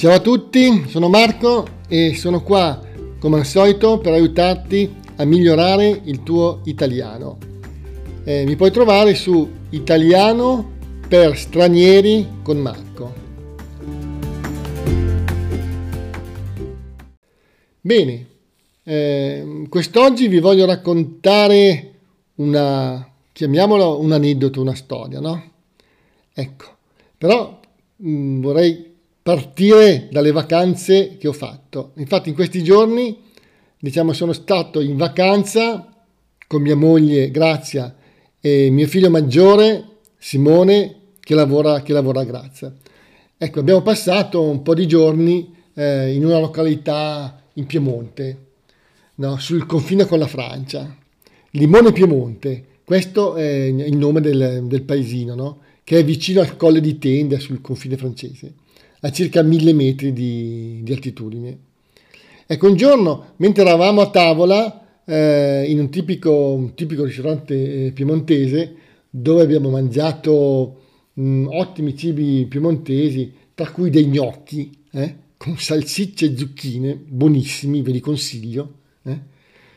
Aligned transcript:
Ciao 0.00 0.14
a 0.14 0.20
tutti, 0.20 0.88
sono 0.88 1.10
Marco 1.10 1.82
e 1.86 2.14
sono 2.14 2.42
qua 2.42 2.80
come 3.18 3.40
al 3.40 3.44
solito 3.44 3.98
per 3.98 4.14
aiutarti 4.14 4.90
a 5.16 5.26
migliorare 5.26 6.00
il 6.04 6.22
tuo 6.22 6.62
italiano. 6.64 7.36
Eh, 8.24 8.46
mi 8.46 8.56
puoi 8.56 8.70
trovare 8.70 9.14
su 9.14 9.46
Italiano 9.68 10.70
per 11.06 11.36
stranieri 11.36 12.26
con 12.42 12.56
Marco. 12.56 13.12
Bene, 17.82 18.26
eh, 18.82 19.66
quest'oggi 19.68 20.28
vi 20.28 20.40
voglio 20.40 20.64
raccontare 20.64 21.92
una, 22.36 23.06
chiamiamola 23.32 23.88
un 23.88 24.12
aneddoto, 24.12 24.62
una 24.62 24.74
storia, 24.74 25.20
no? 25.20 25.50
Ecco, 26.32 26.76
però 27.18 27.60
mh, 27.96 28.10
mm, 28.10 28.40
vorrei 28.40 28.89
partire 29.22 30.08
dalle 30.10 30.32
vacanze 30.32 31.16
che 31.18 31.28
ho 31.28 31.32
fatto. 31.32 31.92
Infatti 31.96 32.30
in 32.30 32.34
questi 32.34 32.62
giorni, 32.62 33.16
diciamo, 33.78 34.12
sono 34.12 34.32
stato 34.32 34.80
in 34.80 34.96
vacanza 34.96 35.86
con 36.46 36.62
mia 36.62 36.76
moglie 36.76 37.30
Grazia 37.30 37.94
e 38.40 38.70
mio 38.70 38.86
figlio 38.86 39.10
maggiore 39.10 39.84
Simone 40.18 40.96
che 41.20 41.34
lavora, 41.34 41.82
che 41.82 41.92
lavora 41.92 42.20
a 42.20 42.24
Grazia. 42.24 42.74
Ecco, 43.36 43.60
abbiamo 43.60 43.82
passato 43.82 44.42
un 44.42 44.62
po' 44.62 44.74
di 44.74 44.86
giorni 44.86 45.54
eh, 45.74 46.12
in 46.12 46.24
una 46.24 46.38
località 46.38 47.42
in 47.54 47.66
Piemonte, 47.66 48.46
no? 49.16 49.38
sul 49.38 49.66
confine 49.66 50.06
con 50.06 50.18
la 50.18 50.26
Francia, 50.26 50.96
Limone 51.52 51.92
Piemonte, 51.92 52.64
questo 52.84 53.36
è 53.36 53.44
il 53.44 53.96
nome 53.96 54.20
del, 54.20 54.64
del 54.64 54.82
paesino, 54.82 55.34
no? 55.34 55.58
che 55.84 55.98
è 55.98 56.04
vicino 56.04 56.40
al 56.40 56.56
Colle 56.56 56.80
di 56.80 56.98
Tende 56.98 57.38
sul 57.38 57.60
confine 57.60 57.96
francese 57.96 58.54
a 59.00 59.10
circa 59.10 59.42
mille 59.42 59.72
metri 59.72 60.12
di, 60.12 60.80
di 60.82 60.92
altitudine. 60.92 61.58
Ecco, 62.46 62.66
un 62.66 62.76
giorno, 62.76 63.34
mentre 63.36 63.62
eravamo 63.62 64.00
a 64.00 64.10
tavola 64.10 65.02
eh, 65.04 65.66
in 65.68 65.78
un 65.78 65.88
tipico, 65.90 66.52
un 66.52 66.74
tipico 66.74 67.04
ristorante 67.04 67.86
eh, 67.86 67.92
piemontese, 67.92 68.74
dove 69.08 69.42
abbiamo 69.42 69.70
mangiato 69.70 70.80
mh, 71.14 71.46
ottimi 71.48 71.96
cibi 71.96 72.46
piemontesi, 72.48 73.32
tra 73.54 73.70
cui 73.70 73.90
dei 73.90 74.06
gnocchi, 74.06 74.70
eh, 74.92 75.16
con 75.36 75.56
salsicce 75.56 76.26
e 76.26 76.36
zucchine, 76.36 76.94
buonissimi, 76.94 77.82
ve 77.82 77.92
li 77.92 78.00
consiglio. 78.00 78.74
Eh. 79.04 79.18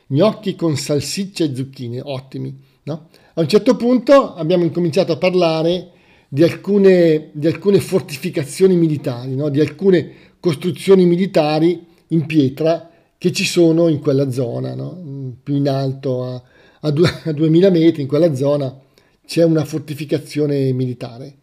Gnocchi 0.07 0.55
con 0.55 0.75
salsicce 0.75 1.45
e 1.45 1.55
zucchine, 1.55 2.01
ottimi. 2.03 2.55
No? 2.83 3.07
A 3.35 3.41
un 3.41 3.47
certo 3.47 3.75
punto 3.75 4.33
abbiamo 4.33 4.63
incominciato 4.63 5.13
a 5.13 5.17
parlare 5.17 5.91
di 6.33 6.41
alcune, 6.41 7.29
di 7.31 7.45
alcune 7.45 7.79
fortificazioni 7.79 8.75
militari, 8.75 9.35
no? 9.35 9.49
di 9.49 9.59
alcune 9.59 10.13
costruzioni 10.39 11.05
militari 11.05 11.85
in 12.07 12.25
pietra 12.25 12.89
che 13.19 13.31
ci 13.31 13.45
sono 13.45 13.87
in 13.87 13.99
quella 13.99 14.31
zona, 14.31 14.73
no? 14.73 15.35
più 15.43 15.53
in 15.53 15.69
alto 15.69 16.25
a, 16.25 16.41
a, 16.79 16.89
due, 16.89 17.07
a 17.25 17.31
2000 17.31 17.69
metri, 17.69 18.01
in 18.01 18.07
quella 18.07 18.33
zona 18.33 18.75
c'è 19.23 19.43
una 19.43 19.63
fortificazione 19.63 20.71
militare 20.71 21.35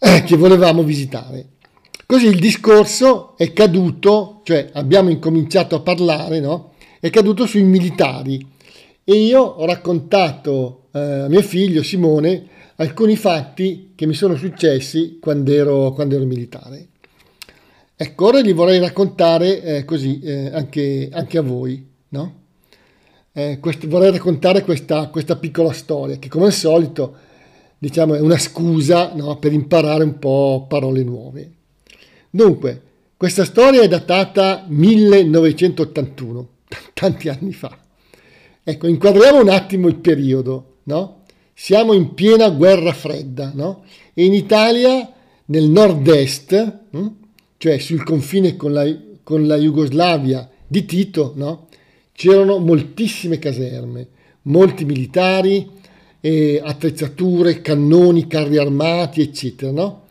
eh, 0.00 0.24
che 0.24 0.36
volevamo 0.36 0.82
visitare. 0.82 1.50
Così 2.06 2.26
il 2.26 2.40
discorso 2.40 3.36
è 3.36 3.52
caduto, 3.52 4.40
cioè 4.42 4.70
abbiamo 4.72 5.10
incominciato 5.10 5.76
a 5.76 5.80
parlare, 5.80 6.40
no? 6.40 6.72
è 6.98 7.08
caduto 7.10 7.46
sui 7.46 7.62
militari 7.62 8.44
e 9.04 9.14
io 9.14 9.40
ho 9.40 9.64
raccontato 9.64 10.86
eh, 10.90 10.98
a 10.98 11.28
mio 11.28 11.42
figlio 11.42 11.84
Simone 11.84 12.58
alcuni 12.80 13.14
fatti 13.16 13.92
che 13.94 14.06
mi 14.06 14.14
sono 14.14 14.36
successi 14.36 15.18
quando 15.20 15.52
ero, 15.52 15.92
quando 15.92 16.16
ero 16.16 16.24
militare. 16.24 16.88
Ecco, 17.94 18.26
ora 18.26 18.40
li 18.40 18.52
vorrei 18.52 18.78
raccontare 18.78 19.62
eh, 19.62 19.84
così 19.84 20.20
eh, 20.20 20.50
anche, 20.52 21.10
anche, 21.12 21.36
a 21.36 21.42
voi, 21.42 21.86
no? 22.08 22.38
Eh, 23.32 23.58
quest- 23.60 23.86
vorrei 23.86 24.10
raccontare 24.10 24.62
questa, 24.62 25.08
questa, 25.08 25.36
piccola 25.36 25.72
storia 25.72 26.16
che 26.16 26.28
come 26.28 26.46
al 26.46 26.52
solito 26.52 27.14
diciamo 27.78 28.14
è 28.14 28.20
una 28.20 28.38
scusa 28.38 29.12
no, 29.14 29.38
per 29.38 29.52
imparare 29.52 30.02
un 30.02 30.18
po' 30.18 30.64
parole 30.66 31.04
nuove. 31.04 31.52
Dunque, 32.30 32.82
questa 33.18 33.44
storia 33.44 33.82
è 33.82 33.88
datata 33.88 34.64
1981, 34.66 36.48
t- 36.66 36.76
tanti 36.94 37.28
anni 37.28 37.52
fa. 37.52 37.78
Ecco, 38.62 38.86
inquadriamo 38.86 39.40
un 39.40 39.50
attimo 39.50 39.88
il 39.88 39.96
periodo, 39.96 40.76
no? 40.84 41.19
Siamo 41.62 41.92
in 41.92 42.14
piena 42.14 42.48
guerra 42.48 42.94
fredda, 42.94 43.52
no? 43.54 43.82
E 44.14 44.24
in 44.24 44.32
Italia, 44.32 45.12
nel 45.44 45.68
nord-est, 45.68 46.78
hm, 46.90 47.06
cioè 47.58 47.76
sul 47.78 48.02
confine 48.02 48.56
con 48.56 48.72
la, 48.72 48.90
con 49.22 49.46
la 49.46 49.56
Jugoslavia 49.56 50.48
di 50.66 50.86
Tito, 50.86 51.34
no? 51.36 51.66
C'erano 52.12 52.60
moltissime 52.60 53.38
caserme, 53.38 54.08
molti 54.44 54.86
militari, 54.86 55.68
eh, 56.22 56.62
attrezzature, 56.64 57.60
cannoni, 57.60 58.26
carri 58.26 58.56
armati, 58.56 59.20
eccetera, 59.20 59.70
no? 59.70 60.04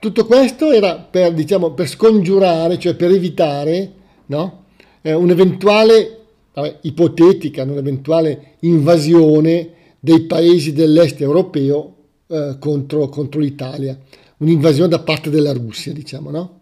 Tutto 0.00 0.26
questo 0.26 0.72
era 0.72 0.96
per, 0.96 1.34
diciamo, 1.34 1.70
per 1.70 1.86
scongiurare, 1.86 2.80
cioè 2.80 2.96
per 2.96 3.12
evitare 3.12 3.92
no? 4.26 4.64
eh, 5.02 5.14
un'eventuale, 5.14 6.18
vabbè, 6.52 6.78
ipotetica, 6.82 7.62
un'eventuale 7.62 8.56
invasione 8.60 9.73
dei 10.04 10.20
paesi 10.26 10.74
dell'est 10.74 11.18
europeo 11.22 11.94
eh, 12.26 12.56
contro, 12.58 13.08
contro 13.08 13.40
l'Italia, 13.40 13.98
un'invasione 14.36 14.90
da 14.90 14.98
parte 14.98 15.30
della 15.30 15.54
Russia, 15.54 15.94
diciamo, 15.94 16.30
no? 16.30 16.60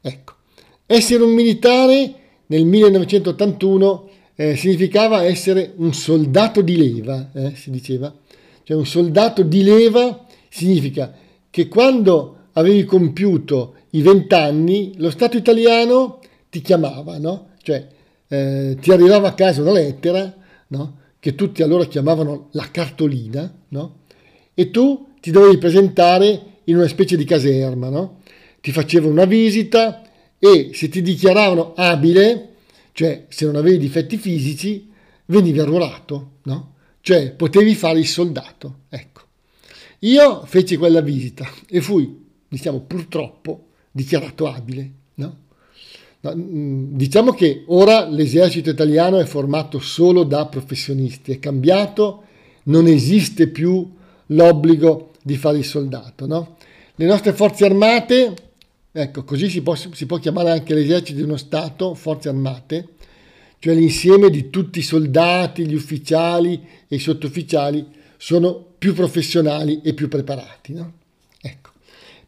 Ecco, 0.00 0.34
essere 0.86 1.24
un 1.24 1.32
militare 1.32 2.14
nel 2.46 2.64
1981 2.64 4.08
eh, 4.36 4.54
significava 4.54 5.24
essere 5.24 5.72
un 5.78 5.92
soldato 5.92 6.60
di 6.60 6.76
leva, 6.76 7.32
eh, 7.34 7.56
si 7.56 7.72
diceva. 7.72 8.14
Cioè 8.62 8.76
un 8.76 8.86
soldato 8.86 9.42
di 9.42 9.64
leva 9.64 10.24
significa 10.48 11.12
che 11.50 11.66
quando 11.66 12.36
avevi 12.52 12.84
compiuto 12.84 13.74
i 13.90 14.00
vent'anni, 14.00 14.92
lo 14.98 15.10
Stato 15.10 15.36
italiano 15.36 16.20
ti 16.48 16.60
chiamava, 16.60 17.18
no? 17.18 17.48
Cioè 17.62 17.84
eh, 18.28 18.76
ti 18.80 18.92
arrivava 18.92 19.26
a 19.26 19.34
casa 19.34 19.60
una 19.60 19.72
lettera, 19.72 20.32
no? 20.68 20.98
Che 21.20 21.34
tutti 21.34 21.62
allora 21.62 21.84
chiamavano 21.84 22.48
la 22.52 22.68
cartolina, 22.70 23.52
no? 23.68 23.98
E 24.54 24.70
tu 24.70 25.12
ti 25.20 25.30
dovevi 25.30 25.58
presentare 25.58 26.58
in 26.64 26.76
una 26.76 26.88
specie 26.88 27.16
di 27.16 27.24
caserma, 27.24 27.90
no? 27.90 28.22
Ti 28.60 28.72
facevano 28.72 29.12
una 29.12 29.26
visita 29.26 30.02
e 30.38 30.70
se 30.72 30.88
ti 30.88 31.02
dichiaravano 31.02 31.74
abile, 31.74 32.54
cioè 32.92 33.26
se 33.28 33.44
non 33.44 33.56
avevi 33.56 33.78
difetti 33.78 34.16
fisici, 34.16 34.90
venivi 35.26 35.60
arruolato, 35.60 36.38
no? 36.44 36.74
Cioè 37.02 37.32
potevi 37.32 37.74
fare 37.74 37.98
il 37.98 38.06
soldato, 38.06 38.80
ecco. 38.88 39.20
Io 40.00 40.44
feci 40.46 40.76
quella 40.76 41.02
visita 41.02 41.46
e 41.68 41.82
fui, 41.82 42.24
diciamo, 42.48 42.80
purtroppo 42.80 43.66
dichiarato 43.90 44.46
abile, 44.46 44.90
no? 45.14 45.36
Mm, 46.28 46.96
diciamo 46.96 47.32
che 47.32 47.64
ora 47.68 48.06
l'esercito 48.06 48.68
italiano 48.68 49.18
è 49.18 49.24
formato 49.24 49.78
solo 49.78 50.24
da 50.24 50.46
professionisti, 50.46 51.32
è 51.32 51.38
cambiato, 51.38 52.24
non 52.64 52.86
esiste 52.86 53.48
più 53.48 53.90
l'obbligo 54.26 55.12
di 55.22 55.36
fare 55.36 55.58
il 55.58 55.64
soldato. 55.64 56.26
No? 56.26 56.56
Le 56.96 57.06
nostre 57.06 57.32
forze 57.32 57.64
armate, 57.64 58.34
ecco, 58.92 59.24
così 59.24 59.48
si 59.48 59.62
può, 59.62 59.74
si 59.74 60.04
può 60.04 60.18
chiamare 60.18 60.50
anche 60.50 60.74
l'esercito 60.74 61.18
di 61.18 61.24
uno 61.24 61.38
Stato, 61.38 61.94
forze 61.94 62.28
armate, 62.28 62.88
cioè 63.58 63.74
l'insieme 63.74 64.28
di 64.28 64.50
tutti 64.50 64.80
i 64.80 64.82
soldati, 64.82 65.66
gli 65.66 65.74
ufficiali 65.74 66.60
e 66.86 66.96
i 66.96 66.98
sottufficiali 66.98 67.86
sono 68.18 68.62
più 68.76 68.92
professionali 68.92 69.80
e 69.82 69.94
più 69.94 70.08
preparati. 70.08 70.74
No? 70.74 70.92
Ecco. 71.40 71.70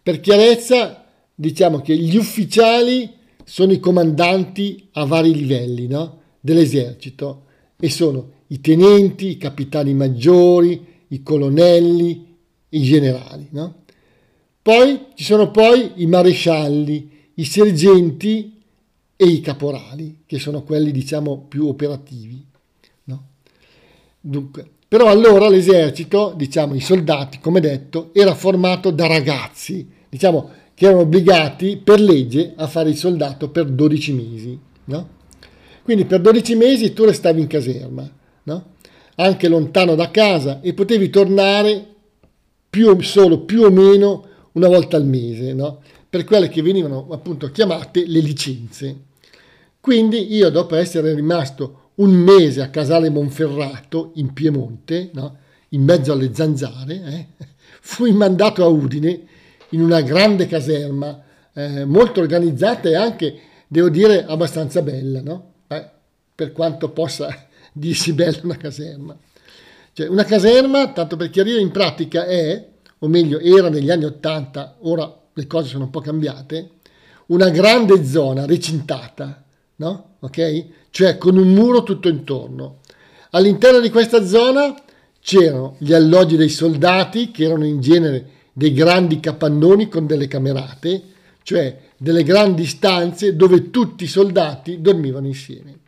Per 0.02 0.18
chiarezza, 0.20 1.04
diciamo 1.34 1.82
che 1.82 1.94
gli 1.94 2.16
ufficiali 2.16 3.20
sono 3.44 3.72
i 3.72 3.80
comandanti 3.80 4.88
a 4.92 5.04
vari 5.04 5.34
livelli 5.34 5.86
no? 5.86 6.20
dell'esercito 6.40 7.44
e 7.78 7.90
sono 7.90 8.30
i 8.48 8.60
tenenti, 8.60 9.30
i 9.30 9.36
capitani 9.38 9.94
maggiori, 9.94 10.84
i 11.08 11.22
colonnelli, 11.22 12.26
i 12.70 12.82
generali. 12.82 13.48
No? 13.50 13.82
Poi 14.60 15.06
ci 15.14 15.24
sono 15.24 15.50
poi 15.50 15.92
i 15.96 16.06
marescialli, 16.06 17.10
i 17.34 17.44
sergenti 17.44 18.60
e 19.16 19.24
i 19.24 19.40
caporali, 19.40 20.22
che 20.26 20.38
sono 20.38 20.62
quelli 20.62 20.92
diciamo 20.92 21.46
più 21.48 21.66
operativi. 21.66 22.44
No? 23.04 23.26
Dunque, 24.20 24.68
però 24.86 25.08
allora 25.08 25.48
l'esercito, 25.48 26.34
diciamo 26.36 26.74
i 26.74 26.80
soldati, 26.80 27.38
come 27.40 27.60
detto, 27.60 28.10
era 28.12 28.34
formato 28.34 28.90
da 28.90 29.06
ragazzi, 29.06 29.88
diciamo 30.08 30.50
che 30.74 30.86
erano 30.86 31.02
obbligati 31.02 31.76
per 31.76 32.00
legge 32.00 32.52
a 32.56 32.66
fare 32.66 32.90
il 32.90 32.96
soldato 32.96 33.50
per 33.50 33.66
12 33.66 34.12
mesi. 34.12 34.58
No? 34.84 35.08
Quindi 35.82 36.04
per 36.04 36.20
12 36.20 36.54
mesi 36.54 36.92
tu 36.92 37.04
restavi 37.04 37.40
in 37.40 37.46
caserma, 37.46 38.10
no? 38.44 38.64
anche 39.16 39.48
lontano 39.48 39.94
da 39.94 40.10
casa, 40.10 40.60
e 40.60 40.74
potevi 40.74 41.10
tornare 41.10 41.86
più 42.70 43.00
solo 43.00 43.40
più 43.40 43.62
o 43.62 43.70
meno 43.70 44.26
una 44.52 44.68
volta 44.68 44.96
al 44.96 45.06
mese, 45.06 45.52
no? 45.52 45.80
per 46.08 46.24
quelle 46.24 46.48
che 46.48 46.62
venivano 46.62 47.06
appunto 47.10 47.50
chiamate 47.50 48.06
le 48.06 48.20
licenze. 48.20 48.96
Quindi 49.80 50.34
io 50.34 50.50
dopo 50.50 50.76
essere 50.76 51.14
rimasto 51.14 51.90
un 51.96 52.12
mese 52.12 52.62
a 52.62 52.70
Casale 52.70 53.10
Monferrato 53.10 54.12
in 54.14 54.32
Piemonte, 54.32 55.10
in 55.70 55.82
mezzo 55.82 56.12
alle 56.12 56.32
zanzare, 56.32 57.02
eh? 57.38 57.44
fui 57.80 58.12
mandato 58.12 58.62
a 58.62 58.68
Udine 58.68 59.22
in 59.72 59.82
una 59.82 60.00
grande 60.00 60.46
caserma 60.46 61.22
eh, 61.52 61.84
molto 61.84 62.20
organizzata 62.20 62.88
e 62.88 62.96
anche, 62.96 63.40
devo 63.66 63.88
dire, 63.88 64.24
abbastanza 64.24 64.82
bella, 64.82 65.20
no? 65.22 65.52
eh, 65.68 65.88
per 66.34 66.52
quanto 66.52 66.90
possa 66.90 67.46
dirsi 67.72 68.12
bella 68.12 68.38
una 68.42 68.56
caserma. 68.56 69.16
Cioè, 69.92 70.08
una 70.08 70.24
caserma, 70.24 70.92
tanto 70.92 71.16
per 71.16 71.28
chiarire, 71.30 71.60
in 71.60 71.70
pratica 71.70 72.24
è, 72.24 72.68
o 72.98 73.08
meglio 73.08 73.38
era 73.38 73.68
negli 73.68 73.90
anni 73.90 74.04
Ottanta, 74.04 74.76
ora 74.80 75.20
le 75.32 75.46
cose 75.46 75.68
sono 75.68 75.84
un 75.84 75.90
po' 75.90 76.00
cambiate, 76.00 76.70
una 77.26 77.50
grande 77.50 78.04
zona 78.04 78.46
recintata, 78.46 79.44
no? 79.76 80.16
Ok? 80.20 80.66
Cioè 80.90 81.18
con 81.18 81.36
un 81.36 81.48
muro 81.48 81.82
tutto 81.82 82.08
intorno. 82.08 82.80
All'interno 83.30 83.80
di 83.80 83.90
questa 83.90 84.24
zona 84.26 84.74
c'erano 85.20 85.76
gli 85.78 85.92
alloggi 85.92 86.36
dei 86.36 86.48
soldati, 86.48 87.30
che 87.30 87.44
erano 87.44 87.64
in 87.64 87.80
genere 87.80 88.26
dei 88.52 88.72
grandi 88.72 89.20
capannoni 89.20 89.88
con 89.88 90.06
delle 90.06 90.28
camerate, 90.28 91.02
cioè 91.42 91.78
delle 91.96 92.22
grandi 92.22 92.66
stanze 92.66 93.34
dove 93.36 93.70
tutti 93.70 94.04
i 94.04 94.08
soldati 94.08 94.80
dormivano 94.80 95.26
insieme. 95.26 95.78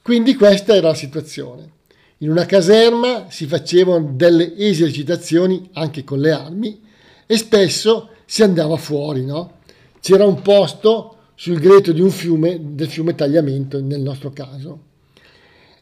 Quindi 0.00 0.34
questa 0.34 0.74
era 0.74 0.88
la 0.88 0.94
situazione. 0.94 1.70
In 2.18 2.30
una 2.30 2.46
caserma 2.46 3.26
si 3.30 3.46
facevano 3.46 4.12
delle 4.14 4.56
esercitazioni 4.56 5.68
anche 5.72 6.04
con 6.04 6.20
le 6.20 6.30
armi 6.30 6.80
e 7.26 7.36
spesso 7.36 8.10
si 8.24 8.42
andava 8.42 8.76
fuori, 8.76 9.24
no? 9.24 9.58
C'era 10.00 10.24
un 10.26 10.42
posto 10.42 11.16
sul 11.34 11.58
greto 11.58 11.92
di 11.92 12.00
un 12.00 12.10
fiume, 12.10 12.58
del 12.74 12.88
fiume 12.88 13.14
Tagliamento 13.14 13.80
nel 13.80 14.00
nostro 14.00 14.30
caso. 14.30 14.80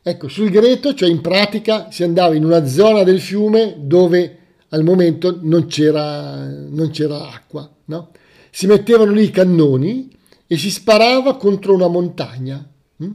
Ecco, 0.03 0.29
sul 0.29 0.51
greto, 0.51 0.95
cioè 0.95 1.09
in 1.09 1.21
pratica 1.21 1.91
si 1.91 2.03
andava 2.03 2.35
in 2.35 2.45
una 2.45 2.67
zona 2.67 3.03
del 3.03 3.21
fiume 3.21 3.75
dove 3.79 4.39
al 4.73 4.85
momento 4.85 5.39
non 5.43 5.67
c'era, 5.67 6.47
non 6.47 6.91
c'era 6.91 7.31
acqua, 7.31 7.71
no? 7.87 8.11
Si 8.51 8.67
mettevano 8.67 9.13
lì 9.13 9.25
i 9.25 9.31
cannoni 9.31 10.11
e 10.47 10.57
si 10.57 10.71
sparava 10.71 11.37
contro 11.37 11.75
una 11.75 11.89
montagna. 11.89 12.67
Hm? 12.97 13.11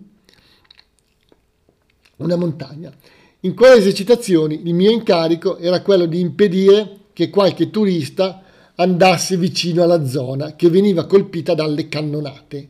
Una 2.17 2.35
montagna. 2.35 2.91
In 3.41 3.55
quelle 3.55 3.77
esercitazioni 3.77 4.67
il 4.67 4.73
mio 4.73 4.91
incarico 4.91 5.57
era 5.57 5.81
quello 5.81 6.05
di 6.05 6.19
impedire 6.19 6.97
che 7.13 7.29
qualche 7.29 7.69
turista 7.69 8.43
andasse 8.75 9.37
vicino 9.37 9.81
alla 9.81 10.05
zona 10.05 10.55
che 10.55 10.69
veniva 10.69 11.05
colpita 11.05 11.55
dalle 11.55 11.87
cannonate. 11.87 12.69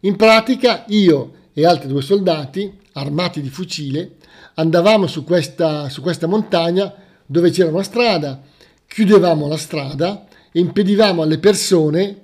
In 0.00 0.16
pratica 0.16 0.84
io 0.88 1.32
e 1.54 1.64
altri 1.64 1.88
due 1.88 2.02
soldati, 2.02 2.70
armati 2.92 3.40
di 3.40 3.48
fucile, 3.48 4.16
andavamo 4.54 5.06
su 5.06 5.24
questa, 5.24 5.88
su 5.88 6.02
questa 6.02 6.26
montagna 6.26 7.08
dove 7.30 7.52
c'era 7.52 7.70
una 7.70 7.84
strada, 7.84 8.42
chiudevamo 8.88 9.46
la 9.46 9.56
strada 9.56 10.26
e 10.50 10.58
impedivamo 10.58 11.22
alle 11.22 11.38
persone 11.38 12.22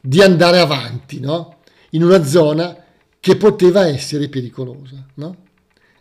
di 0.00 0.20
andare 0.20 0.58
avanti 0.58 1.20
no? 1.20 1.58
in 1.90 2.02
una 2.02 2.24
zona 2.24 2.76
che 3.20 3.36
poteva 3.36 3.86
essere 3.86 4.28
pericolosa. 4.28 5.06
No? 5.14 5.36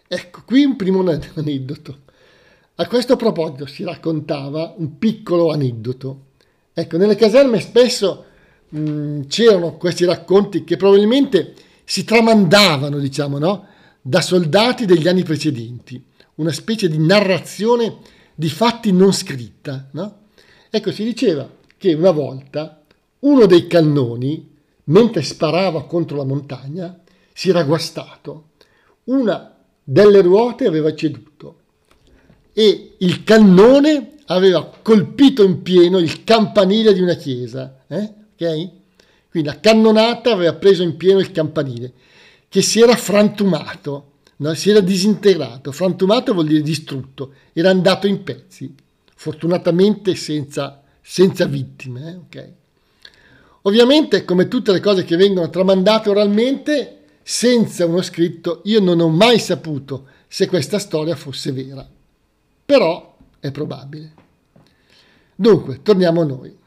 Ecco, 0.08 0.42
qui 0.44 0.64
un 0.64 0.76
primo 0.76 1.06
aneddoto. 1.36 2.00
A 2.78 2.88
questo 2.88 3.16
proposito 3.16 3.68
si 3.68 3.84
raccontava 3.84 4.74
un 4.76 4.98
piccolo 4.98 5.52
aneddoto. 5.52 6.22
Ecco, 6.74 6.98
nelle 6.98 7.16
caserme 7.16 7.60
spesso 7.60 8.26
mh, 8.70 9.28
c'erano 9.28 9.78
questi 9.78 10.04
racconti 10.04 10.64
che 10.64 10.78
probabilmente 10.78 11.54
si 11.84 12.04
tramandavano, 12.04 12.98
diciamo, 12.98 13.38
no? 13.38 13.68
da 14.02 14.22
soldati 14.22 14.88
degli 14.88 15.08
anni 15.08 15.22
precedenti, 15.22 16.04
una 16.36 16.52
specie 16.52 16.90
di 16.90 16.98
narrazione 16.98 18.16
di 18.40 18.50
fatti 18.50 18.92
non 18.92 19.12
scritta. 19.14 19.88
No? 19.94 20.26
Ecco, 20.70 20.92
si 20.92 21.04
diceva 21.04 21.50
che 21.76 21.94
una 21.94 22.12
volta 22.12 22.84
uno 23.20 23.46
dei 23.48 23.66
cannoni, 23.66 24.56
mentre 24.86 25.24
sparava 25.24 25.86
contro 25.86 26.18
la 26.18 26.24
montagna, 26.24 27.00
si 27.34 27.50
era 27.50 27.64
guastato. 27.64 28.50
Una 29.06 29.56
delle 29.84 30.22
ruote 30.22 30.68
aveva 30.68 30.94
ceduto 30.94 31.56
e 32.54 32.96
il 33.00 33.24
cannone 33.24 34.18
aveva 34.28 34.72
colpito 34.84 35.44
in 35.44 35.64
pieno 35.64 35.98
il 35.98 36.24
campanile 36.24 36.94
di 36.94 37.02
una 37.02 37.16
chiesa. 37.16 37.86
Eh? 37.88 38.14
Okay? 38.34 38.72
Quindi 39.32 39.50
la 39.50 39.60
cannonata 39.60 40.32
aveva 40.32 40.54
preso 40.54 40.84
in 40.84 40.96
pieno 40.96 41.18
il 41.20 41.32
campanile, 41.32 41.92
che 42.50 42.62
si 42.62 42.82
era 42.82 42.96
frantumato, 42.96 44.12
no? 44.38 44.54
si 44.54 44.70
era 44.70 44.80
disintegrato. 44.80 45.72
Frantumato 45.72 46.34
vuol 46.34 46.48
dire 46.48 46.62
distrutto, 46.62 47.34
era 47.54 47.70
andato 47.70 48.08
in 48.08 48.24
pezzi, 48.24 48.74
fortunatamente 49.16 50.16
senza, 50.16 50.82
senza 51.02 51.46
vittime. 51.46 52.10
Eh? 52.10 52.16
Okay? 52.16 52.54
Ovviamente, 53.64 54.24
come 54.24 54.48
tutte 54.48 54.72
le 54.72 54.80
cose 54.80 55.04
che 55.04 55.16
vengono 55.18 55.50
tramandate 55.50 56.10
oralmente, 56.10 56.94
senza 57.22 57.86
uno 57.86 58.02
scritto, 58.02 58.62
io 58.66 58.80
non 58.80 59.00
ho 59.02 59.10
mai 59.10 59.40
saputo 59.40 60.08
se 60.28 60.48
questa 60.48 60.80
storia 60.80 61.16
fosse 61.16 61.52
vera. 61.52 61.88
Però 62.66 63.18
è 63.40 63.52
probabile. 63.52 64.14
Dunque, 65.36 65.82
torniamo 65.82 66.22
a 66.22 66.26
noi. 66.26 66.58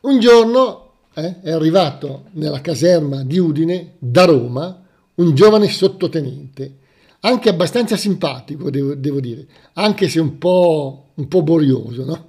Un 0.00 0.18
giorno 0.18 0.92
eh, 1.14 1.40
è 1.42 1.50
arrivato 1.50 2.26
nella 2.32 2.60
caserma 2.60 3.22
di 3.24 3.38
Udine, 3.38 3.94
da 3.98 4.24
Roma, 4.24 4.82
un 5.20 5.34
giovane 5.34 5.68
sottotenente, 5.68 6.76
anche 7.20 7.48
abbastanza 7.48 7.96
simpatico, 7.96 8.70
devo, 8.70 8.94
devo 8.94 9.20
dire, 9.20 9.46
anche 9.74 10.08
se 10.08 10.20
un 10.20 10.38
po', 10.38 11.10
un 11.14 11.28
po' 11.28 11.42
borioso, 11.42 12.04
no? 12.04 12.28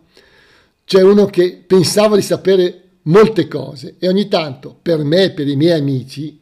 Cioè 0.83 1.01
uno 1.01 1.25
che 1.25 1.63
pensava 1.65 2.15
di 2.15 2.21
sapere 2.21 2.89
molte 3.03 3.47
cose 3.47 3.95
e 3.97 4.07
ogni 4.07 4.27
tanto 4.27 4.77
per 4.79 5.03
me 5.03 5.25
e 5.25 5.31
per 5.31 5.47
i 5.47 5.55
miei 5.55 5.79
amici, 5.79 6.41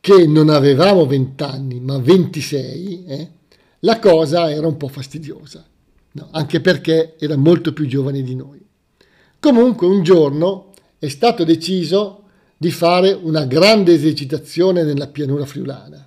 che 0.00 0.26
non 0.26 0.48
avevamo 0.48 1.06
20 1.06 1.42
anni 1.42 1.80
ma 1.80 1.98
26, 1.98 3.04
eh, 3.04 3.30
la 3.80 3.98
cosa 3.98 4.50
era 4.50 4.66
un 4.66 4.76
po' 4.76 4.88
fastidiosa 4.88 5.66
no, 6.12 6.28
anche 6.32 6.60
perché 6.60 7.16
era 7.18 7.36
molto 7.36 7.72
più 7.72 7.86
giovane 7.86 8.22
di 8.22 8.34
noi. 8.34 8.64
Comunque 9.40 9.86
un 9.86 10.02
giorno 10.02 10.72
è 10.98 11.08
stato 11.08 11.44
deciso 11.44 12.24
di 12.58 12.70
fare 12.70 13.12
una 13.12 13.46
grande 13.46 13.94
esercitazione 13.94 14.82
nella 14.82 15.06
pianura 15.06 15.46
friulana. 15.46 16.04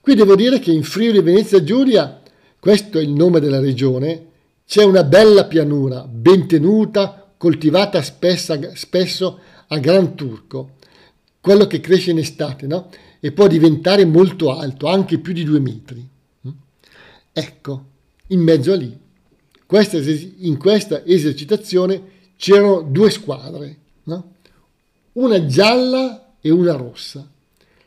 Qui 0.00 0.14
devo 0.14 0.34
dire 0.34 0.58
che 0.58 0.72
in 0.72 0.82
Friuli 0.82 1.20
Venezia 1.20 1.62
Giulia, 1.62 2.20
questo 2.58 2.98
è 2.98 3.02
il 3.02 3.10
nome 3.10 3.38
della 3.38 3.60
regione, 3.60 4.26
c'è 4.66 4.82
una 4.82 5.04
bella 5.04 5.44
pianura, 5.44 6.02
ben 6.10 6.48
tenuta, 6.48 7.32
coltivata 7.36 8.02
spessa, 8.02 8.58
spesso 8.74 9.38
a 9.68 9.78
gran 9.78 10.16
turco, 10.16 10.76
quello 11.40 11.66
che 11.66 11.80
cresce 11.80 12.10
in 12.10 12.18
estate, 12.18 12.66
no? 12.66 12.90
E 13.20 13.30
può 13.30 13.46
diventare 13.46 14.04
molto 14.04 14.56
alto, 14.56 14.86
anche 14.88 15.18
più 15.18 15.32
di 15.32 15.44
due 15.44 15.60
metri. 15.60 16.06
Ecco, 17.32 17.84
in 18.28 18.40
mezzo 18.40 18.72
a 18.72 18.76
lì 18.76 19.06
questa, 19.68 19.98
in 19.98 20.56
questa 20.56 21.04
esercitazione 21.04 22.02
c'erano 22.36 22.80
due 22.80 23.10
squadre, 23.10 23.76
no? 24.04 24.36
Una 25.18 25.46
gialla 25.46 26.34
e 26.40 26.50
una 26.50 26.72
rossa. 26.72 27.26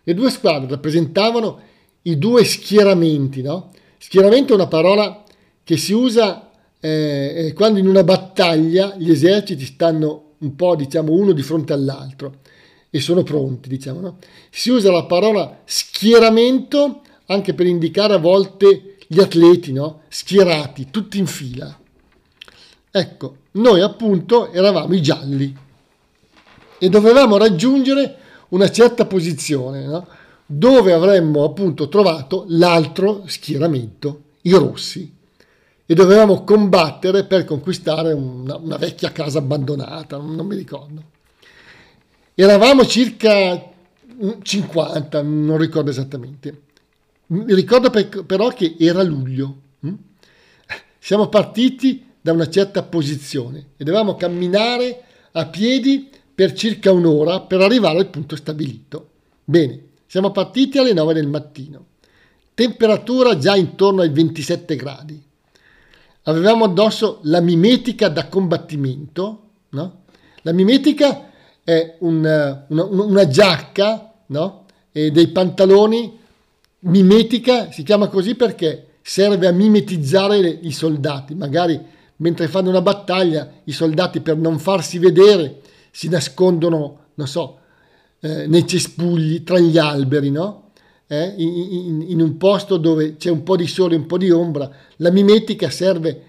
Le 0.04 0.14
due 0.14 0.30
squadre 0.30 0.70
rappresentavano 0.70 1.60
i 2.04 2.18
due 2.18 2.44
schieramenti. 2.44 3.42
No? 3.42 3.72
Schieramento 3.98 4.54
è 4.54 4.56
una 4.56 4.68
parola 4.68 5.24
che 5.64 5.78
si 5.78 5.94
usa 5.94 6.50
eh, 6.80 7.34
eh, 7.36 7.54
quando 7.54 7.80
in 7.80 7.88
una 7.88 8.04
battaglia 8.04 8.96
gli 8.98 9.12
eserciti 9.12 9.66
stanno 9.66 10.34
un 10.40 10.56
po', 10.56 10.76
diciamo, 10.76 11.12
uno 11.12 11.32
di 11.32 11.44
fronte 11.44 11.74
all'altro 11.74 12.40
e 12.90 13.00
sono 13.00 13.24
pronti, 13.24 13.70
diciamo. 13.70 14.00
No? 14.00 14.18
Si 14.50 14.70
usa 14.70 14.92
la 14.92 15.06
parola 15.06 15.62
schieramento 15.66 17.02
anche 17.28 17.54
per 17.54 17.66
indicare 17.66 18.16
a 18.16 18.18
volte 18.18 18.98
gli 19.08 19.20
atleti, 19.20 19.72
no? 19.72 20.02
schierati, 20.10 20.88
tutti 20.90 21.20
in 21.20 21.28
fila. 21.28 21.80
Ecco, 22.90 23.36
noi 23.52 23.82
appunto 23.82 24.52
eravamo 24.52 24.94
i 24.94 25.02
gialli 25.02 25.56
e 26.84 26.90
dovevamo 26.90 27.38
raggiungere 27.38 28.16
una 28.50 28.72
certa 28.72 29.06
posizione, 29.06 29.86
no? 29.86 30.08
dove 30.48 30.94
avremmo 30.94 31.44
appunto 31.44 31.88
trovato 31.90 32.46
l'altro 32.48 33.22
schieramento, 33.28 34.24
i 34.42 34.52
rossi, 34.54 35.14
e 35.86 35.94
dovevamo 35.94 36.44
combattere 36.44 37.26
per 37.26 37.46
conquistare 37.46 38.14
una, 38.14 38.56
una 38.56 38.78
vecchia 38.78 39.12
casa 39.12 39.38
abbandonata, 39.38 40.18
non 40.18 40.48
mi 40.48 40.56
ricordo. 40.56 41.04
Eravamo 42.34 42.84
circa 42.88 43.64
50, 44.42 45.22
non 45.22 45.58
ricordo 45.60 45.92
esattamente. 45.92 46.62
Mi 47.28 47.54
ricordo 47.54 47.92
però 48.26 48.48
che 48.48 48.76
era 48.80 49.04
luglio. 49.04 49.56
Hm? 49.82 49.94
Siamo 50.98 51.30
partiti 51.30 52.08
da 52.20 52.32
una 52.32 52.50
certa 52.50 52.82
posizione 52.82 53.68
e 53.78 53.84
dovevamo 53.84 54.16
camminare 54.16 55.04
a 55.34 55.46
piedi 55.46 56.10
per 56.42 56.54
circa 56.54 56.92
un'ora 56.92 57.42
per 57.42 57.62
arrivare 57.62 58.00
al 58.00 58.10
punto 58.10 58.36
stabilito. 58.36 59.10
Bene, 59.44 59.90
siamo 60.08 60.32
partiti 60.32 60.80
alle 60.80 60.92
9 60.92 61.14
del 61.14 61.28
mattino. 61.28 61.86
Temperatura 62.56 63.38
già 63.38 63.56
intorno 63.56 64.02
ai 64.02 64.10
27 64.10 64.76
gradi. 64.76 65.22
Avevamo 66.24 66.66
addosso 66.66 67.20
la 67.26 67.42
mimetica 67.42 68.10
da 68.10 68.28
combattimento, 68.28 69.50
no? 69.70 70.00
La 70.42 70.52
mimetica 70.52 71.30
è 71.64 71.98
un, 72.00 72.64
una, 72.70 72.84
una, 72.86 73.28
giacca, 73.28 74.12
no? 74.26 74.66
E 74.92 75.12
dei 75.12 75.28
pantaloni 75.28 76.18
mimetica 76.80 77.72
si 77.72 77.84
chiama 77.84 78.08
così 78.08 78.34
perché 78.34 78.94
serve 79.04 79.46
a 79.46 79.52
mimetizzare 79.52 80.40
i 80.40 80.72
soldati. 80.72 81.36
Magari 81.36 81.80
mentre 82.16 82.48
fanno 82.48 82.70
una 82.70 82.82
battaglia, 82.82 83.48
i 83.66 83.72
soldati 83.72 84.22
per 84.22 84.38
non 84.38 84.58
farsi 84.58 84.98
vedere 84.98 85.62
si 85.92 86.08
nascondono, 86.10 87.00
non 87.16 87.28
so, 87.28 87.60
eh, 88.22 88.48
nei 88.48 88.66
cespugli, 88.66 89.44
tra 89.44 89.60
gli 89.60 89.78
alberi, 89.78 90.32
no? 90.32 90.72
Eh, 91.08 91.34
in, 91.38 92.06
in, 92.08 92.22
un 92.22 92.38
posto 92.38 92.78
dove 92.78 93.18
c'è 93.18 93.30
un 93.30 93.44
po' 93.44 93.58
di 93.58 93.68
sole, 93.68 93.98
un 93.98 94.06
po' 94.06 94.18
di 94.18 94.32
ombra. 94.32 94.72
La 94.98 95.12
mimetica 95.12 95.70
serve 95.70 96.20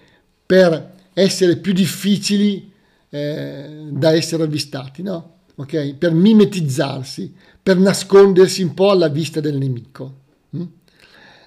per 0.45 0.93
essere 1.13 1.55
più 1.57 1.71
difficili 1.71 2.71
eh, 3.09 3.87
da 3.91 4.11
essere 4.13 4.43
avvistati, 4.43 5.01
no? 5.01 5.31
Okay? 5.55 5.93
Per 5.93 6.13
mimetizzarsi, 6.13 7.33
per 7.61 7.77
nascondersi 7.77 8.61
un 8.61 8.73
po' 8.73 8.89
alla 8.89 9.07
vista 9.07 9.39
del 9.39 9.57
nemico. 9.57 10.15
Mm? 10.57 10.63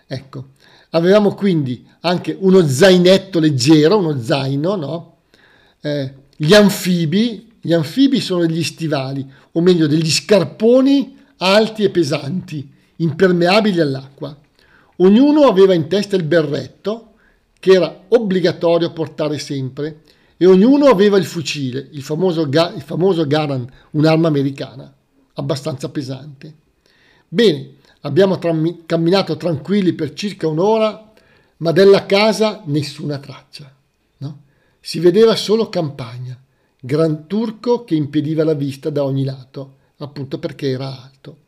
Ecco, 0.07 0.47
avevamo 0.91 1.35
quindi 1.35 1.87
anche 2.01 2.35
uno 2.39 2.67
zainetto 2.67 3.39
leggero, 3.39 3.99
uno 3.99 4.19
zaino, 4.23 4.77
no? 4.77 5.17
Eh, 5.81 6.15
gli 6.37 6.55
anfibi, 6.55 7.46
gli 7.67 7.73
anfibi 7.73 8.21
sono 8.21 8.47
degli 8.47 8.63
stivali, 8.63 9.29
o 9.51 9.61
meglio 9.61 9.89
degli 9.89 10.09
scarponi 10.09 11.17
alti 11.39 11.83
e 11.83 11.91
pesanti, 11.91 12.71
impermeabili 12.95 13.81
all'acqua. 13.81 14.39
Ognuno 14.99 15.49
aveva 15.49 15.75
in 15.75 15.89
testa 15.89 16.15
il 16.15 16.23
berretto, 16.23 17.15
che 17.59 17.73
era 17.73 18.05
obbligatorio 18.07 18.93
portare 18.93 19.39
sempre, 19.39 20.03
e 20.37 20.47
ognuno 20.47 20.87
aveva 20.87 21.17
il 21.17 21.25
fucile, 21.25 21.89
il 21.91 22.03
famoso, 22.03 22.43
il 22.43 22.83
famoso 22.85 23.27
Garan, 23.27 23.69
un'arma 23.91 24.29
americana, 24.29 24.95
abbastanza 25.33 25.89
pesante. 25.89 26.55
Bene, 27.27 27.71
abbiamo 28.03 28.39
tra- 28.39 28.55
camminato 28.87 29.37
tranquilli 29.37 29.93
per 29.93 30.13
circa 30.13 30.47
un'ora, 30.47 31.13
ma 31.57 31.73
della 31.73 32.07
casa 32.07 32.63
nessuna 32.67 33.19
traccia. 33.19 33.75
No? 34.19 34.39
Si 34.79 35.01
vedeva 35.01 35.35
solo 35.35 35.69
campagna, 35.69 36.39
Gran 36.87 37.27
Turco 37.27 37.83
che 37.83 37.97
impediva 37.97 38.45
la 38.45 38.55
vista 38.55 38.91
da 38.91 39.03
ogni 39.03 39.25
lato, 39.25 39.75
appunto 39.97 40.39
perché 40.39 40.69
era 40.69 41.03
alto. 41.03 41.39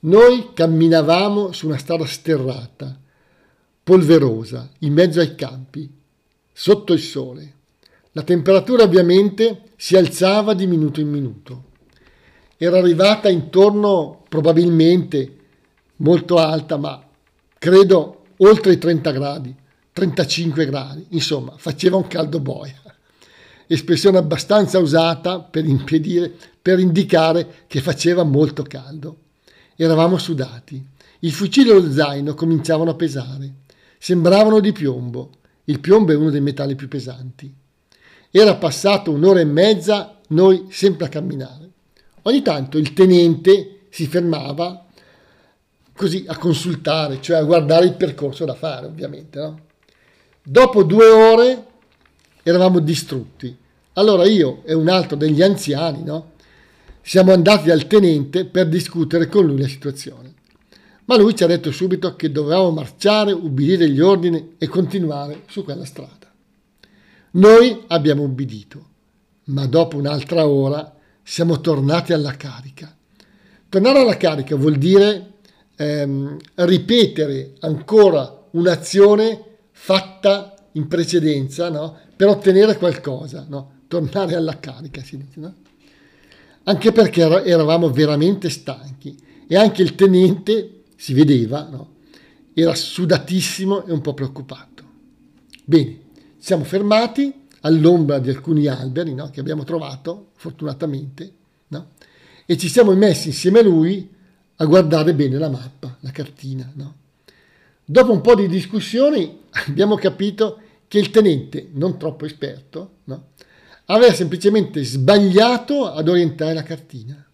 Noi 0.00 0.54
camminavamo 0.54 1.52
su 1.52 1.66
una 1.66 1.76
strada 1.76 2.06
sterrata, 2.06 2.98
polverosa, 3.82 4.70
in 4.78 4.94
mezzo 4.94 5.20
ai 5.20 5.34
campi, 5.34 5.86
sotto 6.50 6.94
il 6.94 7.00
sole. 7.00 7.52
La 8.12 8.22
temperatura 8.22 8.84
ovviamente 8.84 9.64
si 9.76 9.96
alzava 9.96 10.54
di 10.54 10.66
minuto 10.66 10.98
in 10.98 11.10
minuto. 11.10 11.64
Era 12.56 12.78
arrivata 12.78 13.28
intorno 13.28 14.24
probabilmente 14.30 15.36
molto 15.96 16.38
alta, 16.38 16.78
ma 16.78 17.06
credo 17.58 18.24
oltre 18.38 18.72
i 18.72 18.78
30 18.78 19.10
gradi, 19.10 19.54
35 19.92 20.64
gradi, 20.64 21.04
insomma, 21.10 21.52
faceva 21.58 21.96
un 21.96 22.06
caldo 22.06 22.40
boia. 22.40 22.80
Espressione 23.66 24.18
abbastanza 24.18 24.78
usata 24.78 25.40
per 25.40 25.64
impedire, 25.64 26.32
per 26.60 26.78
indicare 26.78 27.64
che 27.66 27.80
faceva 27.80 28.22
molto 28.22 28.62
caldo. 28.62 29.16
Eravamo 29.76 30.18
sudati. 30.18 30.82
Il 31.20 31.32
fucile 31.32 31.70
e 31.70 31.74
lo 31.74 31.90
zaino 31.90 32.34
cominciavano 32.34 32.90
a 32.90 32.94
pesare. 32.94 33.52
Sembravano 33.98 34.60
di 34.60 34.72
piombo. 34.72 35.30
Il 35.64 35.80
piombo 35.80 36.12
è 36.12 36.16
uno 36.16 36.30
dei 36.30 36.40
metalli 36.42 36.74
più 36.74 36.88
pesanti. 36.88 37.52
Era 38.30 38.56
passato 38.56 39.10
un'ora 39.10 39.40
e 39.40 39.44
mezza, 39.44 40.18
noi 40.28 40.66
sempre 40.70 41.06
a 41.06 41.08
camminare. 41.08 41.70
Ogni 42.22 42.42
tanto 42.42 42.78
il 42.78 42.92
tenente 42.92 43.86
si 43.88 44.06
fermava 44.06 44.84
così 45.94 46.24
a 46.26 46.36
consultare, 46.36 47.22
cioè 47.22 47.36
a 47.38 47.44
guardare 47.44 47.86
il 47.86 47.94
percorso 47.94 48.44
da 48.44 48.54
fare, 48.54 48.86
ovviamente. 48.86 49.38
No? 49.38 49.60
Dopo 50.42 50.82
due 50.82 51.06
ore 51.06 51.66
eravamo 52.44 52.78
distrutti. 52.78 53.56
Allora 53.94 54.26
io 54.26 54.62
e 54.64 54.74
un 54.74 54.88
altro 54.88 55.16
degli 55.16 55.42
anziani, 55.42 56.04
no? 56.04 56.32
Siamo 57.02 57.32
andati 57.32 57.66
dal 57.66 57.86
tenente 57.86 58.44
per 58.44 58.68
discutere 58.68 59.26
con 59.26 59.44
lui 59.44 59.58
la 59.58 59.66
situazione. 59.66 60.32
Ma 61.06 61.16
lui 61.16 61.34
ci 61.34 61.44
ha 61.44 61.46
detto 61.46 61.70
subito 61.70 62.16
che 62.16 62.30
dovevamo 62.30 62.70
marciare, 62.70 63.32
ubbidire 63.32 63.88
gli 63.90 64.00
ordini 64.00 64.54
e 64.58 64.66
continuare 64.68 65.42
su 65.48 65.64
quella 65.64 65.84
strada. 65.84 66.32
Noi 67.32 67.82
abbiamo 67.88 68.22
ubbidito, 68.22 68.86
ma 69.44 69.66
dopo 69.66 69.96
un'altra 69.96 70.46
ora 70.46 70.94
siamo 71.22 71.60
tornati 71.60 72.12
alla 72.12 72.36
carica. 72.36 72.96
Tornare 73.68 74.00
alla 74.00 74.16
carica 74.16 74.56
vuol 74.56 74.76
dire 74.76 75.32
ehm, 75.76 76.36
ripetere 76.54 77.54
ancora 77.60 78.46
un'azione 78.52 79.44
fatta 79.72 80.54
in 80.72 80.86
precedenza 80.88 81.68
no? 81.68 81.98
Per 82.16 82.28
ottenere 82.28 82.76
qualcosa, 82.76 83.44
no? 83.48 83.72
tornare 83.88 84.34
alla 84.34 84.58
carica 84.58 85.02
si 85.02 85.16
dice. 85.16 85.40
No? 85.40 85.54
Anche 86.64 86.92
perché 86.92 87.22
eravamo 87.22 87.90
veramente 87.90 88.48
stanchi 88.48 89.16
e 89.46 89.56
anche 89.56 89.82
il 89.82 89.94
tenente 89.94 90.82
si 90.96 91.12
vedeva, 91.12 91.68
era 92.54 92.74
sudatissimo 92.74 93.84
e 93.84 93.92
un 93.92 94.00
po' 94.00 94.14
preoccupato. 94.14 94.82
Bene, 95.64 95.98
siamo 96.38 96.64
fermati 96.64 97.32
all'ombra 97.60 98.18
di 98.18 98.30
alcuni 98.30 98.66
alberi 98.66 99.14
no, 99.14 99.30
che 99.30 99.40
abbiamo 99.40 99.64
trovato, 99.64 100.30
fortunatamente, 100.34 101.32
no? 101.68 101.88
e 102.46 102.56
ci 102.56 102.68
siamo 102.68 102.94
messi 102.94 103.28
insieme 103.28 103.60
a 103.60 103.62
lui 103.62 104.08
a 104.56 104.64
guardare 104.66 105.14
bene 105.14 105.38
la 105.38 105.48
mappa, 105.48 105.96
la 106.00 106.10
cartina. 106.10 106.70
No? 106.74 106.94
Dopo 107.84 108.12
un 108.12 108.20
po' 108.20 108.34
di 108.34 108.48
discussioni 108.48 109.40
abbiamo 109.66 109.96
capito 109.96 110.60
che 110.88 110.98
il 110.98 111.10
tenente, 111.10 111.68
non 111.72 111.98
troppo 111.98 112.24
esperto, 112.24 112.90
aveva 113.86 114.12
semplicemente 114.12 114.82
sbagliato 114.84 115.86
ad 115.86 116.08
orientare 116.08 116.54
la 116.54 116.62
cartina. 116.62 117.24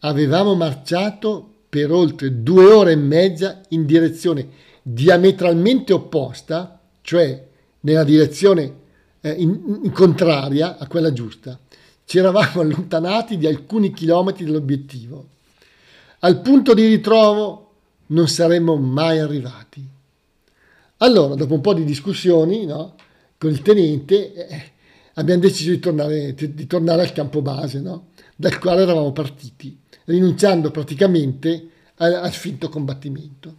Avevamo 0.00 0.54
marciato 0.54 1.54
per 1.68 1.92
oltre 1.92 2.42
due 2.42 2.64
ore 2.64 2.92
e 2.92 2.96
mezza 2.96 3.60
in 3.68 3.84
direzione 3.84 4.48
diametralmente 4.82 5.92
opposta, 5.92 6.80
cioè 7.02 7.46
nella 7.80 8.04
direzione 8.04 8.74
eh, 9.20 9.30
in, 9.30 9.80
in 9.84 9.92
contraria 9.92 10.78
a 10.78 10.86
quella 10.86 11.12
giusta. 11.12 11.58
Ci 12.04 12.18
eravamo 12.18 12.62
allontanati 12.62 13.36
di 13.36 13.46
alcuni 13.46 13.92
chilometri 13.92 14.44
dall'obiettivo. 14.44 15.26
Al 16.20 16.40
punto 16.40 16.72
di 16.72 16.86
ritrovo 16.86 17.70
non 18.06 18.28
saremmo 18.28 18.76
mai 18.76 19.18
arrivati. 19.18 19.86
Allora, 20.98 21.34
dopo 21.34 21.54
un 21.54 21.60
po' 21.60 21.74
di 21.74 21.84
discussioni 21.84 22.66
no, 22.66 22.94
con 23.38 23.50
il 23.50 23.62
tenente, 23.62 24.34
eh, 24.34 24.62
abbiamo 25.14 25.40
deciso 25.40 25.70
di 25.70 25.78
tornare, 25.78 26.34
di 26.34 26.66
tornare 26.66 27.02
al 27.02 27.12
campo 27.12 27.40
base, 27.40 27.80
no, 27.80 28.08
dal 28.34 28.58
quale 28.58 28.82
eravamo 28.82 29.12
partiti, 29.12 29.78
rinunciando 30.04 30.70
praticamente 30.70 31.68
al, 31.96 32.14
al 32.14 32.32
finto 32.32 32.68
combattimento. 32.68 33.54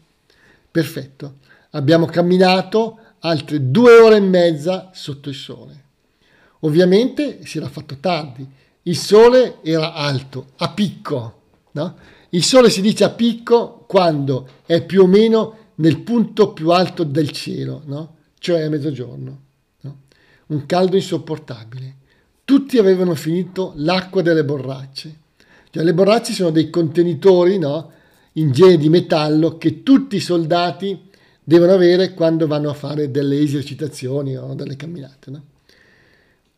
Perfetto. 0.70 1.38
Abbiamo 1.72 2.06
camminato 2.08 3.00
altre 3.20 3.72
due 3.72 4.00
ore 4.00 4.18
e 4.18 4.22
mezza 4.22 4.92
sotto 4.94 5.30
il 5.30 5.36
sole. 5.36 5.84
Ovviamente 6.62 7.46
si 7.46 7.58
era 7.58 7.70
fatto 7.70 7.98
tardi, 8.00 8.46
il 8.84 8.98
sole 8.98 9.60
era 9.64 9.94
alto, 9.94 10.48
a 10.58 10.72
picco. 10.72 11.42
No? 11.72 11.96
Il 12.30 12.44
sole 12.44 12.70
si 12.70 12.82
dice 12.82 13.06
a 13.06 13.10
picco 13.10 13.86
quando 13.88 14.48
è 14.66 14.84
più 14.84 15.04
o 15.04 15.08
meno 15.08 15.59
nel 15.80 16.00
punto 16.02 16.54
più 16.54 16.72
alto 16.72 17.04
del 17.04 17.32
cielo, 17.32 17.82
no? 17.86 18.16
cioè 18.40 18.64
a 18.64 18.70
mezzogiorno. 18.70 19.42
No? 19.82 19.98
Un 20.48 20.66
caldo 20.66 20.96
insopportabile. 20.96 21.96
Tutti 22.44 22.78
avevano 22.78 23.16
finito 23.16 23.74
l'acqua 23.76 24.22
delle 24.22 24.44
borracce. 24.44 25.18
Cioè, 25.70 25.84
le 25.84 25.94
borracce 25.94 26.34
sono 26.34 26.50
dei 26.50 26.70
contenitori 26.70 27.58
no? 27.58 27.92
in 28.34 28.52
genere 28.52 28.78
di 28.78 28.90
metallo 28.90 29.58
che 29.58 29.84
tutti 29.84 30.16
i 30.16 30.22
soldati 30.22 31.08
devono 31.44 31.74
avere 31.74 32.14
quando 32.14 32.48
vanno 32.48 32.70
a 32.70 32.74
fare 32.74 33.12
delle 33.12 33.40
esercitazioni 33.40 34.36
o 34.36 34.54
delle 34.56 34.76
camminate. 34.76 35.32
No? 35.32 35.44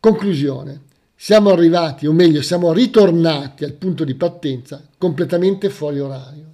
Conclusione. 0.00 0.90
Siamo 1.14 1.50
arrivati, 1.50 2.08
o 2.08 2.12
meglio, 2.12 2.42
siamo 2.42 2.72
ritornati 2.72 3.62
al 3.62 3.74
punto 3.74 4.02
di 4.02 4.14
partenza 4.16 4.82
completamente 4.98 5.68
fuori 5.70 6.00
orario. 6.00 6.52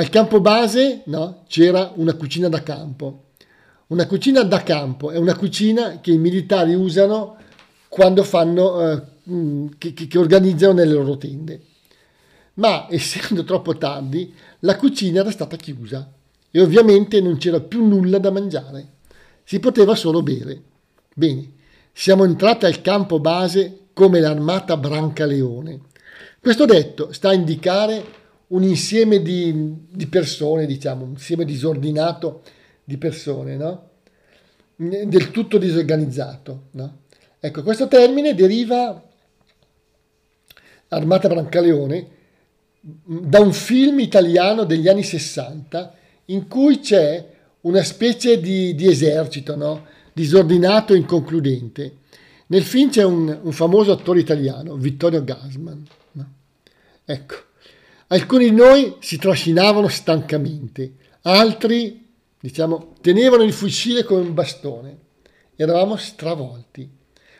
Al 0.00 0.08
campo 0.08 0.40
base 0.40 1.02
no, 1.06 1.44
c'era 1.46 1.92
una 1.96 2.14
cucina 2.14 2.48
da 2.48 2.62
campo. 2.62 3.24
Una 3.88 4.06
cucina 4.06 4.42
da 4.42 4.62
campo 4.62 5.10
è 5.10 5.18
una 5.18 5.36
cucina 5.36 6.00
che 6.00 6.10
i 6.10 6.16
militari 6.16 6.72
usano 6.72 7.36
quando 7.86 8.22
fanno, 8.22 8.92
eh, 8.92 9.02
mm, 9.28 9.66
che, 9.76 9.92
che 9.92 10.16
organizzano 10.16 10.72
nelle 10.72 10.94
loro 10.94 11.18
tende. 11.18 11.60
Ma 12.54 12.86
essendo 12.88 13.44
troppo 13.44 13.76
tardi, 13.76 14.32
la 14.60 14.76
cucina 14.76 15.20
era 15.20 15.30
stata 15.30 15.56
chiusa 15.56 16.10
e 16.50 16.62
ovviamente 16.62 17.20
non 17.20 17.36
c'era 17.36 17.60
più 17.60 17.86
nulla 17.86 18.16
da 18.16 18.30
mangiare. 18.30 18.92
Si 19.44 19.60
poteva 19.60 19.94
solo 19.94 20.22
bere. 20.22 20.62
Bene, 21.14 21.52
siamo 21.92 22.24
entrati 22.24 22.64
al 22.64 22.80
campo 22.80 23.20
base 23.20 23.88
come 23.92 24.18
l'armata 24.18 24.78
Brancaleone. 24.78 25.78
Questo 26.40 26.64
detto 26.64 27.12
sta 27.12 27.28
a 27.28 27.34
indicare 27.34 28.19
un 28.50 28.62
insieme 28.62 29.22
di, 29.22 29.74
di 29.90 30.06
persone, 30.06 30.66
diciamo, 30.66 31.04
un 31.04 31.10
insieme 31.10 31.44
disordinato 31.44 32.42
di 32.84 32.96
persone, 32.96 33.56
no? 33.56 33.88
del 34.76 35.30
tutto 35.30 35.58
disorganizzato. 35.58 36.68
No? 36.72 36.98
Ecco, 37.38 37.62
questo 37.62 37.86
termine 37.86 38.34
deriva, 38.34 39.02
Armata 40.88 41.28
Brancaleone, 41.28 42.18
da 42.80 43.40
un 43.40 43.52
film 43.52 44.00
italiano 44.00 44.64
degli 44.64 44.88
anni 44.88 45.02
60 45.02 45.94
in 46.26 46.48
cui 46.48 46.80
c'è 46.80 47.28
una 47.62 47.82
specie 47.82 48.40
di, 48.40 48.74
di 48.74 48.88
esercito 48.88 49.54
no? 49.54 49.86
disordinato 50.12 50.94
e 50.94 50.96
inconcludente. 50.96 51.98
Nel 52.46 52.62
film 52.62 52.90
c'è 52.90 53.04
un, 53.04 53.38
un 53.42 53.52
famoso 53.52 53.92
attore 53.92 54.18
italiano, 54.18 54.74
Vittorio 54.74 55.22
Gasman. 55.22 55.86
Ecco, 57.04 57.34
alcuni 58.12 58.50
di 58.50 58.54
noi 58.54 58.96
si 59.00 59.18
trascinavano 59.18 59.88
stancamente, 59.88 60.94
altri 61.22 62.08
diciamo, 62.40 62.94
tenevano 63.00 63.42
il 63.42 63.52
fucile 63.52 64.04
come 64.04 64.20
un 64.20 64.34
bastone. 64.34 64.98
Eravamo 65.56 65.96
stravolti. 65.96 66.88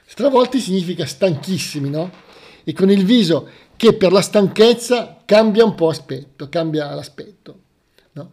Stravolti 0.04 0.58
significa 0.58 1.06
stanchissimi, 1.06 1.88
no? 1.88 2.10
E 2.64 2.72
con 2.72 2.90
il 2.90 3.04
viso 3.04 3.48
che 3.76 3.94
per 3.94 4.12
la 4.12 4.20
stanchezza 4.20 5.22
cambia 5.24 5.64
un 5.64 5.74
po' 5.74 5.88
aspetto, 5.88 6.48
cambia 6.50 6.92
l'aspetto. 6.94 7.58
No? 8.12 8.32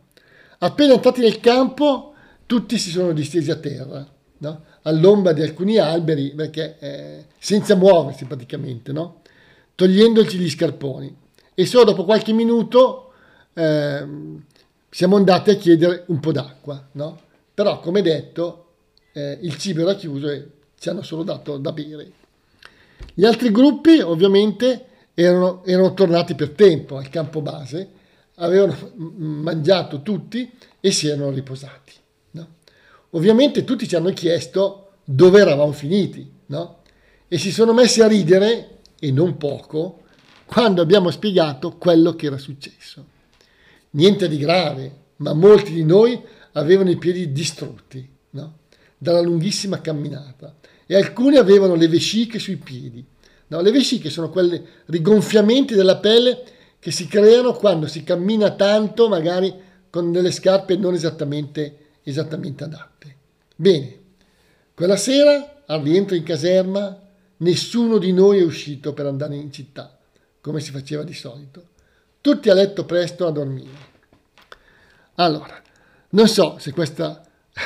Appena 0.57 0.93
entrati 0.93 1.21
nel 1.21 1.39
campo, 1.39 2.13
tutti 2.45 2.77
si 2.77 2.89
sono 2.89 3.13
distesi 3.13 3.49
a 3.49 3.55
terra, 3.55 4.05
no? 4.39 4.63
all'ombra 4.81 5.31
di 5.31 5.41
alcuni 5.41 5.77
alberi, 5.77 6.33
perché, 6.35 6.77
eh, 6.79 7.25
senza 7.39 7.75
muoversi 7.75 8.25
praticamente, 8.25 8.91
no? 8.91 9.21
togliendoci 9.75 10.37
gli 10.37 10.49
scarponi. 10.49 11.15
E 11.59 11.65
solo 11.65 11.85
dopo 11.85 12.05
qualche 12.05 12.33
minuto 12.33 13.13
eh, 13.55 14.05
siamo 14.91 15.15
andati 15.15 15.49
a 15.49 15.55
chiedere 15.55 16.03
un 16.05 16.19
po' 16.19 16.31
d'acqua, 16.31 16.87
no? 16.91 17.19
Però, 17.51 17.79
come 17.79 18.03
detto, 18.03 18.65
eh, 19.11 19.39
il 19.41 19.57
cibo 19.57 19.81
era 19.81 19.95
chiuso 19.95 20.29
e 20.29 20.47
ci 20.77 20.89
hanno 20.89 21.01
solo 21.01 21.23
dato 21.23 21.57
da 21.57 21.71
bere. 21.71 22.11
Gli 23.11 23.25
altri 23.25 23.49
gruppi, 23.49 23.99
ovviamente, 24.01 24.85
erano, 25.15 25.65
erano 25.65 25.95
tornati 25.95 26.35
per 26.35 26.51
tempo 26.51 26.97
al 26.97 27.09
campo 27.09 27.41
base, 27.41 27.89
avevano 28.35 28.75
mangiato 29.15 30.03
tutti 30.03 30.51
e 30.79 30.91
si 30.91 31.07
erano 31.07 31.31
riposati. 31.31 31.93
No? 32.33 32.47
Ovviamente 33.09 33.63
tutti 33.63 33.87
ci 33.87 33.95
hanno 33.95 34.13
chiesto 34.13 34.89
dove 35.03 35.39
eravamo 35.39 35.71
finiti, 35.71 36.31
no? 36.45 36.81
E 37.27 37.39
si 37.39 37.51
sono 37.51 37.73
messi 37.73 38.03
a 38.03 38.07
ridere, 38.07 38.77
e 38.99 39.11
non 39.11 39.37
poco, 39.37 40.03
quando 40.47 40.81
abbiamo 40.81 41.11
spiegato 41.11 41.77
quello 41.77 42.15
che 42.15 42.27
era 42.27 42.37
successo. 42.37 43.05
Niente 43.91 44.27
di 44.27 44.37
grave, 44.37 44.95
ma 45.17 45.33
molti 45.33 45.73
di 45.73 45.83
noi 45.83 46.19
avevano 46.53 46.89
i 46.89 46.97
piedi 46.97 47.31
distrutti 47.31 48.07
no? 48.31 48.57
dalla 48.97 49.21
lunghissima 49.21 49.81
camminata 49.81 50.55
e 50.85 50.95
alcuni 50.95 51.35
avevano 51.35 51.75
le 51.75 51.87
vesciche 51.87 52.39
sui 52.39 52.55
piedi. 52.55 53.05
No, 53.49 53.61
le 53.61 53.71
vesciche 53.71 54.09
sono 54.09 54.29
quei 54.29 54.61
rigonfiamenti 54.85 55.75
della 55.75 55.97
pelle 55.97 56.43
che 56.79 56.91
si 56.91 57.07
creano 57.07 57.53
quando 57.53 57.87
si 57.87 58.03
cammina 58.03 58.51
tanto, 58.51 59.07
magari 59.07 59.53
con 59.89 60.11
delle 60.11 60.31
scarpe 60.31 60.75
non 60.75 60.93
esattamente, 60.93 61.77
esattamente 62.03 62.63
adatte. 62.63 63.15
Bene, 63.55 63.99
quella 64.73 64.97
sera, 64.97 65.63
al 65.65 65.81
rientro 65.81 66.15
in 66.15 66.23
caserma, 66.23 67.01
nessuno 67.37 67.97
di 67.97 68.13
noi 68.13 68.39
è 68.39 68.43
uscito 68.43 68.93
per 68.93 69.05
andare 69.05 69.35
in 69.35 69.51
città, 69.51 69.96
come 70.47 70.61
si 70.61 70.71
faceva 70.71 71.03
di 71.03 71.13
solito 71.13 71.75
tutti 72.21 72.49
a 72.49 72.53
letto 72.53 72.85
presto 72.85 73.27
a 73.27 73.31
dormire. 73.31 73.95
Allora, 75.15 75.61
non 76.09 76.27
so 76.27 76.57
se 76.59 76.71
questa 76.71 77.21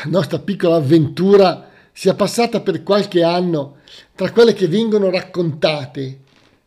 nostra 0.06 0.40
piccola 0.40 0.76
avventura 0.76 1.70
sia 1.92 2.14
passata 2.14 2.62
per 2.62 2.84
qualche 2.84 3.24
anno 3.24 3.78
tra 4.16 4.32
quelle 4.32 4.54
che 4.54 4.68
vengono 4.68 5.10
raccontate, 5.10 6.20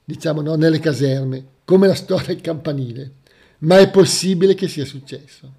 diciamo, 0.04 0.40
no, 0.40 0.54
nelle 0.54 0.80
caserme, 0.80 1.46
come 1.64 1.86
la 1.86 1.94
storia 1.94 2.26
del 2.26 2.40
campanile, 2.40 3.12
ma 3.58 3.78
è 3.78 3.90
possibile 3.90 4.54
che 4.54 4.68
sia 4.68 4.84
successo. 4.84 5.52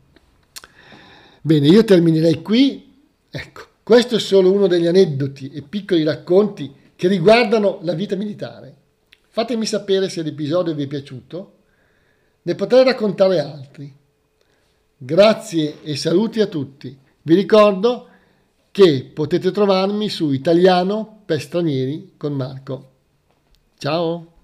Bene, 1.42 1.68
io 1.68 1.84
terminerei 1.84 2.42
qui. 2.42 2.94
Ecco, 3.30 3.68
questo 3.84 4.16
è 4.16 4.20
solo 4.20 4.52
uno 4.52 4.68
degli 4.68 4.88
aneddoti 4.88 5.52
e 5.52 5.62
piccoli 5.62 6.04
racconti 6.04 6.74
che 6.96 7.08
riguardano 7.08 7.80
la 7.82 7.94
vita 7.94 8.16
militare. 8.16 8.84
Fatemi 9.36 9.66
sapere 9.66 10.08
se 10.08 10.22
l'episodio 10.22 10.74
vi 10.74 10.84
è 10.84 10.88
piaciuto 10.88 11.56
ne 12.44 12.56
potrei 12.56 12.86
raccontare 12.86 13.42
altri. 13.42 13.94
Grazie 14.96 15.82
e 15.84 15.98
saluti 15.98 16.40
a 16.40 16.46
tutti. 16.48 16.98
Vi 17.22 17.36
ricordo 17.36 18.08
che 18.72 19.04
potete 19.14 19.52
trovarmi 19.52 20.08
su 20.08 20.32
Italiano 20.32 21.24
per 21.26 21.42
stranieri 21.42 22.14
con 22.16 22.32
Marco. 22.32 22.92
Ciao! 23.78 24.35